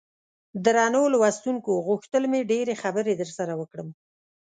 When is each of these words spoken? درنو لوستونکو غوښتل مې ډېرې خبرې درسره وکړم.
درنو 0.65 1.03
لوستونکو 1.13 1.71
غوښتل 1.87 2.23
مې 2.31 2.41
ډېرې 2.51 2.73
خبرې 2.83 3.13
درسره 3.21 3.53
وکړم. 3.59 3.89